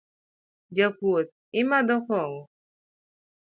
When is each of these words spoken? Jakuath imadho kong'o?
Jakuath 0.75 1.31
imadho 1.61 1.97
kong'o? 2.07 2.41